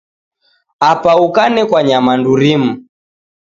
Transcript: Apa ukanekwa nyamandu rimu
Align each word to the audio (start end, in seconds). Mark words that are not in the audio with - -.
Apa 0.91 1.11
ukanekwa 1.25 1.79
nyamandu 1.87 2.31
rimu 2.41 2.71